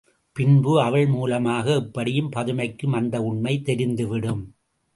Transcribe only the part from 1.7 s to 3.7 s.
எப்படியும் பதுமைக்கும் அந்த உண்மை